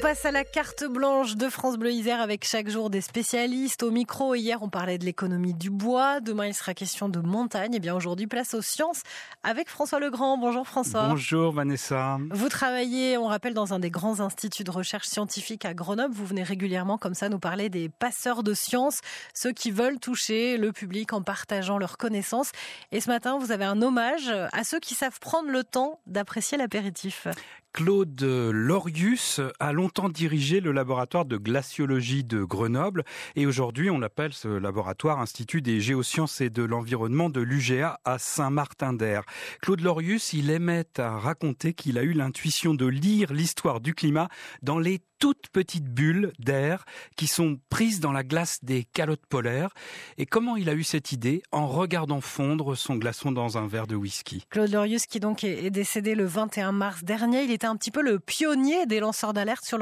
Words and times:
passe 0.00 0.24
à 0.24 0.30
la 0.30 0.44
carte 0.44 0.84
blanche 0.84 1.36
de 1.36 1.50
France 1.50 1.76
Bleu 1.76 1.92
Isère 1.92 2.22
avec 2.22 2.46
chaque 2.46 2.70
jour 2.70 2.88
des 2.88 3.02
spécialistes 3.02 3.82
au 3.82 3.90
micro. 3.90 4.34
Hier, 4.34 4.62
on 4.62 4.70
parlait 4.70 4.96
de 4.96 5.04
l'économie 5.04 5.52
du 5.52 5.68
bois. 5.68 6.20
Demain, 6.20 6.46
il 6.46 6.54
sera 6.54 6.72
question 6.72 7.10
de 7.10 7.20
montagne. 7.20 7.74
Et 7.74 7.76
eh 7.76 7.80
bien 7.80 7.94
aujourd'hui, 7.94 8.26
place 8.26 8.54
aux 8.54 8.62
sciences 8.62 9.02
avec 9.42 9.68
François 9.68 10.00
Legrand. 10.00 10.38
Bonjour 10.38 10.66
François. 10.66 11.08
Bonjour 11.08 11.52
Vanessa. 11.52 12.18
Vous 12.30 12.48
travaillez, 12.48 13.18
on 13.18 13.26
rappelle, 13.26 13.52
dans 13.52 13.74
un 13.74 13.78
des 13.78 13.90
grands 13.90 14.20
instituts 14.20 14.64
de 14.64 14.70
recherche 14.70 15.06
scientifique 15.06 15.66
à 15.66 15.74
Grenoble. 15.74 16.14
Vous 16.14 16.24
venez 16.24 16.44
régulièrement 16.44 16.96
comme 16.96 17.14
ça 17.14 17.28
nous 17.28 17.38
parler 17.38 17.68
des 17.68 17.90
passeurs 17.90 18.42
de 18.42 18.54
sciences, 18.54 19.00
ceux 19.34 19.52
qui 19.52 19.70
veulent 19.70 19.98
toucher 19.98 20.56
le 20.56 20.72
public 20.72 21.12
en 21.12 21.20
partageant 21.20 21.76
leurs 21.76 21.98
connaissances. 21.98 22.52
Et 22.90 23.02
ce 23.02 23.10
matin, 23.10 23.38
vous 23.38 23.52
avez 23.52 23.66
un 23.66 23.82
hommage 23.82 24.32
à 24.52 24.64
ceux 24.64 24.80
qui 24.80 24.94
savent 24.94 25.20
prendre 25.20 25.50
le 25.50 25.62
temps 25.62 26.00
d'apprécier 26.06 26.56
l'apéritif. 26.56 27.28
Claude 27.72 28.20
Lorius 28.20 29.40
a 29.60 29.72
longtemps 29.72 29.89
dirigé 30.08 30.60
le 30.60 30.72
laboratoire 30.72 31.24
de 31.24 31.36
glaciologie 31.36 32.24
de 32.24 32.42
Grenoble 32.42 33.04
et 33.36 33.46
aujourd'hui 33.46 33.90
on 33.90 34.02
appelle 34.02 34.32
ce 34.32 34.48
laboratoire 34.48 35.20
Institut 35.20 35.62
des 35.62 35.80
géosciences 35.80 36.40
et 36.40 36.50
de 36.50 36.62
l'environnement 36.62 37.28
de 37.28 37.40
l'UGA 37.40 38.00
à 38.04 38.18
Saint-Martin-d'Air. 38.18 39.24
Claude 39.60 39.80
Lorius, 39.80 40.32
il 40.32 40.50
aimait 40.50 40.86
à 40.98 41.18
raconter 41.18 41.74
qu'il 41.74 41.98
a 41.98 42.02
eu 42.02 42.12
l'intuition 42.12 42.74
de 42.74 42.86
lire 42.86 43.32
l'histoire 43.32 43.80
du 43.80 43.94
climat 43.94 44.28
dans 44.62 44.78
les 44.78 45.00
toutes 45.20 45.48
petites 45.52 45.86
bulles 45.86 46.32
d'air 46.38 46.84
qui 47.16 47.26
sont 47.26 47.60
prises 47.68 48.00
dans 48.00 48.10
la 48.10 48.24
glace 48.24 48.64
des 48.64 48.84
calottes 48.84 49.26
polaires. 49.26 49.68
Et 50.16 50.26
comment 50.26 50.56
il 50.56 50.68
a 50.68 50.74
eu 50.74 50.82
cette 50.82 51.12
idée 51.12 51.42
En 51.52 51.68
regardant 51.68 52.22
fondre 52.22 52.74
son 52.74 52.96
glaçon 52.96 53.30
dans 53.30 53.58
un 53.58 53.68
verre 53.68 53.86
de 53.86 53.94
whisky? 53.94 54.46
Claude 54.48 54.72
Lorius 54.72 55.06
qui 55.06 55.20
donc 55.20 55.44
est 55.44 55.70
décédé 55.70 56.14
le 56.14 56.24
21 56.24 56.72
mars 56.72 57.04
dernier, 57.04 57.44
il 57.44 57.50
était 57.50 57.66
un 57.66 57.76
petit 57.76 57.90
peu 57.90 58.02
le 58.02 58.18
pionnier 58.18 58.86
des 58.86 58.98
lanceurs 58.98 59.34
d'alerte 59.34 59.64
sur 59.64 59.76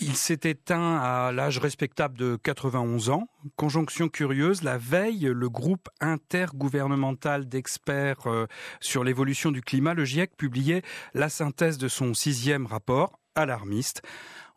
Il 0.00 0.16
s'est 0.16 0.40
éteint 0.44 0.96
à 0.96 1.32
l'âge 1.32 1.58
respectable 1.58 2.16
de 2.16 2.36
91 2.42 3.10
ans. 3.10 3.28
Conjonction 3.56 4.08
curieuse, 4.08 4.62
la 4.62 4.78
veille, 4.78 5.30
le 5.32 5.48
groupe 5.48 5.88
intergouvernemental 6.00 7.48
d'experts 7.48 8.26
euh, 8.26 8.46
sur 8.80 9.04
l'évolution 9.04 9.50
du 9.50 9.62
climat, 9.62 9.94
le 9.94 10.04
GIEC, 10.04 10.36
publiait 10.36 10.82
la 11.14 11.28
synthèse 11.28 11.78
de 11.78 11.88
son 11.88 12.14
sixième 12.14 12.66
rapport 12.66 13.18
alarmiste. 13.34 14.02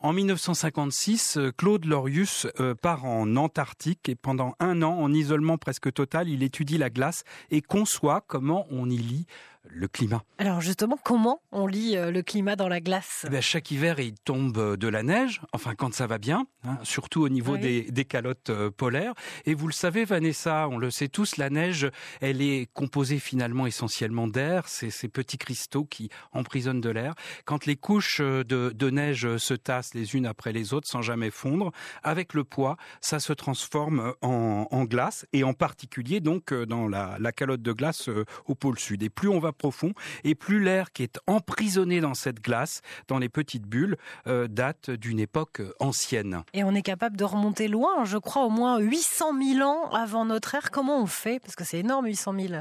En 0.01 0.13
1956, 0.13 1.39
Claude 1.57 1.83
Lorius 1.83 2.47
euh, 2.61 2.73
part 2.73 3.03
en 3.03 3.35
Antarctique 3.35 4.07
et 4.07 4.15
pendant 4.15 4.55
un 4.61 4.81
an, 4.81 4.97
en 4.97 5.11
isolement 5.11 5.57
presque 5.57 5.91
total, 5.91 6.29
il 6.29 6.41
étudie 6.41 6.77
la 6.77 6.89
glace 6.89 7.25
et 7.51 7.61
conçoit 7.61 8.23
comment 8.25 8.65
on 8.71 8.89
y 8.89 8.95
lit 8.95 9.25
le 9.67 9.87
climat. 9.87 10.23
Alors 10.37 10.61
justement, 10.61 10.97
comment 11.03 11.41
on 11.51 11.67
lit 11.67 11.95
euh, 11.95 12.11
le 12.11 12.21
climat 12.21 12.55
dans 12.55 12.67
la 12.67 12.79
glace? 12.79 13.25
Eh 13.31 13.41
Chaque 13.41 13.71
hiver, 13.71 13.99
il 13.99 14.15
tombe 14.15 14.57
euh, 14.57 14.77
de 14.77 14.87
la 14.87 15.03
neige, 15.03 15.41
enfin 15.53 15.75
quand 15.75 15.93
ça 15.93 16.07
va 16.07 16.17
bien, 16.17 16.47
hein, 16.63 16.77
surtout 16.83 17.21
au 17.21 17.29
niveau 17.29 17.57
des, 17.57 17.83
des, 17.83 18.05
calottes 18.05 18.49
euh, 18.49 18.71
polaires. 18.71 19.13
Et 19.45 19.53
vous 19.53 19.67
le 19.67 19.73
savez, 19.73 20.05
Vanessa, 20.05 20.67
on 20.69 20.77
le 20.77 20.89
sait 20.91 21.07
tous, 21.07 21.37
la 21.37 21.49
neige, 21.49 21.89
elle 22.21 22.41
est 22.41 22.69
composée 22.73 23.19
finalement 23.19 23.67
essentiellement 23.67 24.27
d'air, 24.27 24.67
c'est 24.67 24.89
ces 24.89 25.07
petits 25.07 25.37
cristaux 25.37 25.85
qui 25.85 26.09
emprisonnent 26.31 26.81
de 26.81 26.89
l'air. 26.89 27.13
Quand 27.45 27.65
les 27.65 27.75
couches 27.75 28.21
de, 28.21 28.43
de, 28.43 28.89
neige 28.89 29.37
se 29.37 29.53
tassent 29.53 29.88
les 29.93 30.15
unes 30.15 30.25
après 30.25 30.51
les 30.51 30.73
autres 30.73 30.87
sans 30.87 31.01
jamais 31.01 31.31
fondre, 31.31 31.71
avec 32.03 32.33
le 32.33 32.43
poids, 32.43 32.77
ça 33.01 33.19
se 33.19 33.33
transforme 33.33 34.13
en, 34.21 34.67
en 34.69 34.83
glace, 34.85 35.25
et 35.33 35.43
en 35.43 35.53
particulier 35.53 36.19
donc 36.19 36.53
dans 36.53 36.87
la, 36.87 37.17
la 37.19 37.31
calotte 37.31 37.61
de 37.61 37.71
glace 37.71 38.09
au 38.45 38.55
pôle 38.55 38.79
sud. 38.79 39.03
Et 39.03 39.09
plus 39.09 39.29
on 39.29 39.39
va 39.39 39.51
profond 39.51 39.93
et 40.23 40.35
plus 40.35 40.59
l'air 40.59 40.91
qui 40.91 41.03
est 41.03 41.19
emprisonné 41.27 42.01
dans 42.01 42.13
cette 42.13 42.41
glace, 42.41 42.81
dans 43.07 43.19
les 43.19 43.29
petites 43.29 43.65
bulles, 43.65 43.97
euh, 44.27 44.47
date 44.47 44.89
d'une 44.91 45.19
époque 45.19 45.61
ancienne. 45.79 46.43
Et 46.53 46.63
on 46.63 46.73
est 46.73 46.81
capable 46.81 47.17
de 47.17 47.23
remonter 47.23 47.67
loin, 47.67 48.05
je 48.05 48.17
crois 48.17 48.45
au 48.45 48.49
moins 48.49 48.79
800 48.79 49.37
000 49.55 49.67
ans 49.67 49.91
avant 49.91 50.25
notre 50.25 50.55
ère. 50.55 50.71
Comment 50.71 51.01
on 51.01 51.05
fait? 51.05 51.39
Parce 51.39 51.55
que 51.55 51.63
c'est 51.63 51.79
énorme 51.79 52.05
800 52.05 52.33
000. 52.39 52.53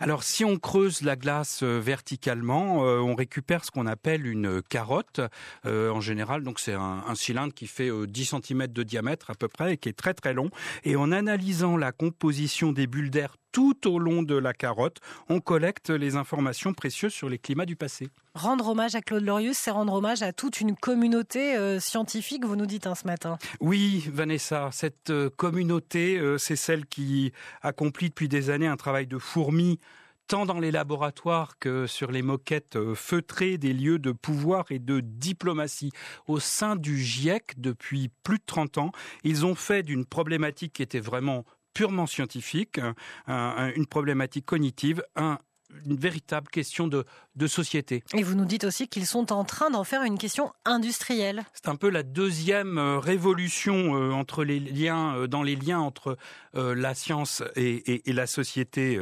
Alors 0.00 0.22
si 0.22 0.44
on 0.44 0.56
creuse 0.56 1.02
la 1.02 1.16
glace 1.16 1.62
euh, 1.62 1.78
verticalement, 1.78 2.84
euh, 2.84 2.98
on 2.98 3.14
récupère 3.14 3.64
ce 3.64 3.70
qu'on 3.70 3.86
appelle 3.86 4.26
une 4.26 4.62
carotte. 4.62 5.20
en 5.64 6.00
général, 6.00 6.42
donc 6.42 6.60
c'est 6.60 6.75
un, 6.76 7.04
un, 7.06 7.14
cylindre 7.14 7.52
qui 7.52 7.66
fait 7.66 7.90
10 8.06 8.34
cm 8.42 8.66
de 8.68 8.82
diamètre 8.82 9.30
à 9.30 9.34
peu 9.34 9.48
près 9.48 9.74
et 9.74 9.76
qui 9.76 9.88
est 9.88 9.96
très 9.96 10.14
très 10.14 10.34
long. 10.34 10.50
Et 10.84 10.96
en 10.96 11.12
analysant 11.12 11.76
la 11.76 11.92
composition 11.92 12.72
des 12.72 12.86
bulles 12.86 13.10
d'air 13.10 13.36
tout 13.56 13.88
au 13.88 13.98
long 13.98 14.22
de 14.22 14.36
la 14.36 14.52
carotte, 14.52 14.98
on 15.30 15.40
collecte 15.40 15.88
les 15.88 16.16
informations 16.16 16.74
précieuses 16.74 17.14
sur 17.14 17.30
les 17.30 17.38
climats 17.38 17.64
du 17.64 17.74
passé. 17.74 18.10
Rendre 18.34 18.68
hommage 18.68 18.94
à 18.94 19.00
Claude 19.00 19.24
Lorius, 19.24 19.56
c'est 19.56 19.70
rendre 19.70 19.94
hommage 19.94 20.22
à 20.22 20.34
toute 20.34 20.60
une 20.60 20.76
communauté 20.76 21.56
euh, 21.56 21.80
scientifique, 21.80 22.44
vous 22.44 22.56
nous 22.56 22.66
dites 22.66 22.86
hein, 22.86 22.94
ce 22.94 23.06
matin. 23.06 23.38
Oui, 23.60 24.10
Vanessa, 24.12 24.68
cette 24.72 25.08
euh, 25.08 25.30
communauté, 25.30 26.18
euh, 26.18 26.36
c'est 26.36 26.54
celle 26.54 26.84
qui 26.84 27.32
accomplit 27.62 28.10
depuis 28.10 28.28
des 28.28 28.50
années 28.50 28.66
un 28.66 28.76
travail 28.76 29.06
de 29.06 29.16
fourmi 29.16 29.80
tant 30.26 30.46
dans 30.46 30.60
les 30.60 30.70
laboratoires 30.70 31.58
que 31.58 31.86
sur 31.86 32.10
les 32.10 32.22
moquettes 32.22 32.78
feutrées 32.94 33.58
des 33.58 33.72
lieux 33.72 33.98
de 33.98 34.12
pouvoir 34.12 34.66
et 34.70 34.78
de 34.78 35.00
diplomatie. 35.00 35.92
Au 36.26 36.40
sein 36.40 36.76
du 36.76 36.98
GIEC, 36.98 37.54
depuis 37.58 38.10
plus 38.22 38.38
de 38.38 38.44
30 38.46 38.78
ans, 38.78 38.92
ils 39.24 39.46
ont 39.46 39.54
fait 39.54 39.82
d'une 39.82 40.04
problématique 40.04 40.74
qui 40.74 40.82
était 40.82 41.00
vraiment 41.00 41.44
purement 41.74 42.06
scientifique, 42.06 42.80
une 43.26 43.86
problématique 43.86 44.46
cognitive, 44.46 45.02
un, 45.14 45.38
une 45.84 45.96
véritable 45.96 46.48
question 46.48 46.86
de, 46.86 47.04
de 47.36 47.46
société. 47.46 48.02
Et 48.14 48.22
vous 48.22 48.34
nous 48.34 48.44
dites 48.44 48.64
aussi 48.64 48.88
qu'ils 48.88 49.06
sont 49.06 49.32
en 49.32 49.44
train 49.44 49.70
d'en 49.70 49.84
faire 49.84 50.02
une 50.02 50.18
question 50.18 50.52
industrielle. 50.64 51.44
C'est 51.52 51.68
un 51.68 51.76
peu 51.76 51.90
la 51.90 52.02
deuxième 52.02 52.78
euh, 52.78 52.98
révolution 52.98 53.94
euh, 53.94 54.12
entre 54.12 54.44
les 54.44 54.58
liens, 54.58 55.16
euh, 55.16 55.26
dans 55.26 55.42
les 55.42 55.56
liens 55.56 55.78
entre 55.80 56.16
la 56.54 56.94
science 56.94 57.42
et, 57.54 58.08
et, 58.08 58.12
la 58.14 58.26
société 58.26 58.98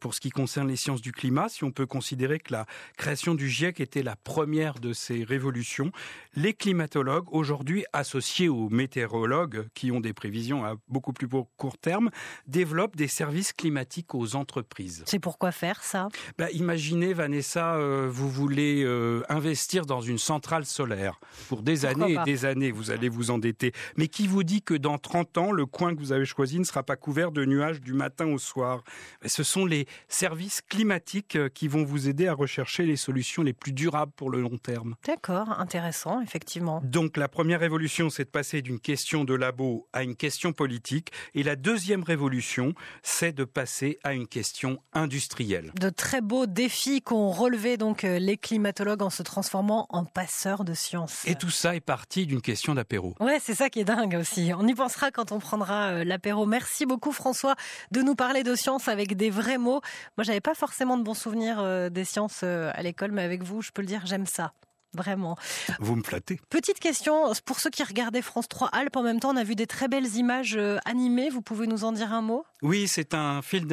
pour 0.00 0.14
ce 0.14 0.20
qui 0.20 0.30
concerne 0.30 0.66
les 0.66 0.76
sciences 0.76 1.02
du 1.02 1.12
climat. 1.12 1.50
Si 1.50 1.62
on 1.62 1.72
peut 1.72 1.84
considérer 1.84 2.38
que 2.38 2.54
la 2.54 2.64
création 2.96 3.34
du 3.34 3.50
GIEC 3.50 3.80
était 3.80 4.02
la 4.02 4.16
première 4.16 4.78
de 4.78 4.94
ces 4.94 5.22
révolutions, 5.22 5.92
les 6.36 6.54
climatologues, 6.54 7.26
aujourd'hui 7.32 7.84
associés 7.92 8.48
aux 8.48 8.70
météorologues 8.70 9.68
qui 9.74 9.92
ont 9.92 10.00
des 10.00 10.14
prévisions 10.14 10.64
à 10.64 10.76
beaucoup 10.88 11.12
plus 11.12 11.28
court 11.28 11.76
terme, 11.76 12.08
développent 12.46 12.96
des 12.96 13.08
services 13.08 13.52
climatiques 13.52 14.14
aux 14.14 14.34
entreprises. 14.34 15.04
C'est 15.06 15.18
pourquoi 15.18 15.52
faire? 15.52 15.79
Ça? 15.82 16.08
Bah, 16.38 16.50
Imaginez, 16.52 17.12
Vanessa, 17.12 17.74
euh, 17.74 18.08
vous 18.10 18.30
voulez 18.30 18.82
euh, 18.84 19.22
investir 19.28 19.86
dans 19.86 20.00
une 20.00 20.18
centrale 20.18 20.64
solaire. 20.64 21.20
Pour 21.48 21.62
des 21.62 21.84
années 21.84 22.14
et 22.14 22.24
des 22.24 22.44
années, 22.44 22.70
vous 22.70 22.90
allez 22.90 23.08
vous 23.08 23.30
endetter. 23.30 23.72
Mais 23.96 24.08
qui 24.08 24.26
vous 24.26 24.42
dit 24.42 24.62
que 24.62 24.74
dans 24.74 24.98
30 24.98 25.38
ans, 25.38 25.52
le 25.52 25.66
coin 25.66 25.94
que 25.94 26.00
vous 26.00 26.12
avez 26.12 26.24
choisi 26.24 26.58
ne 26.58 26.64
sera 26.64 26.82
pas 26.82 26.96
couvert 26.96 27.32
de 27.32 27.44
nuages 27.44 27.80
du 27.80 27.92
matin 27.92 28.26
au 28.26 28.38
soir? 28.38 28.82
Ce 29.24 29.42
sont 29.42 29.66
les 29.66 29.86
services 30.08 30.62
climatiques 30.62 31.36
euh, 31.36 31.48
qui 31.48 31.68
vont 31.68 31.84
vous 31.84 32.08
aider 32.08 32.26
à 32.26 32.34
rechercher 32.34 32.84
les 32.84 32.96
solutions 32.96 33.42
les 33.42 33.52
plus 33.52 33.72
durables 33.72 34.12
pour 34.12 34.30
le 34.30 34.40
long 34.40 34.58
terme. 34.58 34.96
D'accord, 35.06 35.58
intéressant, 35.58 36.20
effectivement. 36.20 36.80
Donc 36.84 37.16
la 37.16 37.28
première 37.28 37.60
révolution, 37.60 38.10
c'est 38.10 38.24
de 38.24 38.30
passer 38.30 38.62
d'une 38.62 38.80
question 38.80 39.24
de 39.24 39.34
labo 39.34 39.88
à 39.92 40.02
une 40.02 40.16
question 40.16 40.52
politique. 40.52 41.10
Et 41.34 41.42
la 41.42 41.56
deuxième 41.56 42.02
révolution, 42.02 42.74
c'est 43.02 43.32
de 43.32 43.44
passer 43.44 43.98
à 44.02 44.14
une 44.14 44.26
question 44.26 44.82
industrielle. 44.92 45.69
De 45.74 45.90
très 45.90 46.20
beaux 46.20 46.46
défis 46.46 47.02
qu'ont 47.02 47.30
relevé 47.30 47.76
donc 47.76 48.04
euh, 48.04 48.18
les 48.18 48.36
climatologues 48.36 49.02
en 49.02 49.10
se 49.10 49.22
transformant 49.22 49.86
en 49.90 50.04
passeurs 50.04 50.64
de 50.64 50.74
science. 50.74 51.22
Et 51.26 51.34
tout 51.34 51.50
ça 51.50 51.74
est 51.74 51.80
parti 51.80 52.26
d'une 52.26 52.40
question 52.40 52.74
d'apéro. 52.74 53.14
Ouais, 53.20 53.38
c'est 53.40 53.54
ça 53.54 53.70
qui 53.70 53.80
est 53.80 53.84
dingue 53.84 54.16
aussi. 54.20 54.52
On 54.56 54.66
y 54.66 54.74
pensera 54.74 55.10
quand 55.10 55.32
on 55.32 55.38
prendra 55.38 55.88
euh, 55.88 56.04
l'apéro. 56.04 56.46
Merci 56.46 56.86
beaucoup 56.86 57.12
François 57.12 57.54
de 57.90 58.02
nous 58.02 58.14
parler 58.14 58.42
de 58.42 58.54
science 58.54 58.88
avec 58.88 59.16
des 59.16 59.30
vrais 59.30 59.58
mots. 59.58 59.80
Moi, 60.16 60.24
j'avais 60.24 60.40
pas 60.40 60.54
forcément 60.54 60.96
de 60.96 61.02
bons 61.02 61.14
souvenirs 61.14 61.58
euh, 61.60 61.88
des 61.88 62.04
sciences 62.04 62.42
à 62.42 62.82
l'école, 62.82 63.12
mais 63.12 63.22
avec 63.22 63.42
vous, 63.42 63.62
je 63.62 63.70
peux 63.70 63.82
le 63.82 63.86
dire, 63.86 64.02
j'aime 64.06 64.26
ça. 64.26 64.52
Vraiment. 64.92 65.36
Vous 65.78 65.94
me 65.94 66.02
flattez. 66.02 66.40
Petite 66.50 66.80
question, 66.80 67.32
pour 67.44 67.60
ceux 67.60 67.70
qui 67.70 67.84
regardaient 67.84 68.22
France 68.22 68.48
3 68.48 68.68
Alpes 68.68 68.96
en 68.96 69.02
même 69.02 69.20
temps, 69.20 69.32
on 69.32 69.36
a 69.36 69.44
vu 69.44 69.54
des 69.54 69.68
très 69.68 69.86
belles 69.86 70.16
images 70.16 70.56
euh, 70.56 70.78
animées. 70.84 71.30
Vous 71.30 71.42
pouvez 71.42 71.68
nous 71.68 71.84
en 71.84 71.92
dire 71.92 72.12
un 72.12 72.22
mot? 72.22 72.44
Oui, 72.62 72.88
c'est 72.88 73.14
un 73.14 73.40
film 73.40 73.68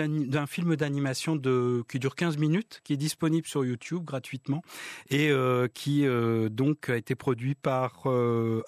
d'animation 0.76 1.36
de 1.36 1.84
qui 1.90 1.98
dure 1.98 2.16
15 2.16 2.38
minutes, 2.38 2.82
qui 2.84 2.94
est 2.94 2.98
disponible 2.98 3.48
sur 3.48 3.66
YouTube 3.66 4.04
gratuitement 4.04 4.62
et 5.10 5.32
euh, 5.32 5.68
qui 5.74 6.06
euh, 6.06 6.50
donc 6.50 6.90
a 6.90 6.98
été 6.98 7.16
produit 7.16 7.56
par 7.56 8.04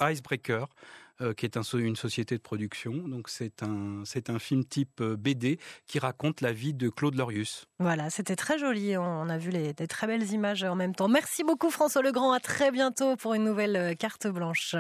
Icebreaker. 0.02 0.68
Euh, 1.22 1.34
qui 1.34 1.46
est 1.46 1.58
un, 1.58 1.64
une 1.74 1.98
société 1.98 2.38
de 2.38 2.42
production. 2.42 2.94
Donc 2.94 3.28
c'est 3.28 3.62
un 3.62 4.04
c'est 4.06 4.30
un 4.30 4.40
film 4.40 4.64
type 4.64 5.02
euh, 5.02 5.18
BD 5.18 5.60
qui 5.86 6.00
raconte 6.00 6.40
la 6.40 6.54
vie 6.54 6.74
de 6.74 6.88
Claude 6.88 7.16
Lorius. 7.16 7.66
Voilà, 7.80 8.10
c'était 8.10 8.38
très 8.38 8.58
joli. 8.58 8.96
On 8.96 9.28
a 9.28 9.38
vu 9.38 9.50
des 9.52 9.74
très 9.88 10.08
belles 10.08 10.32
images 10.32 10.64
en 10.64 10.76
même 10.76 10.96
temps. 10.96 11.10
Merci 11.10 11.44
beaucoup 11.44 11.72
François 11.72 12.02
Legrand. 12.04 12.32
À 12.32 12.40
très 12.40 12.72
bientôt 12.72 13.18
pour 13.18 13.34
une 13.34 13.44
nouvelle 13.44 13.76
euh, 13.76 13.94
carte 13.96 14.28
blanche. 14.28 14.76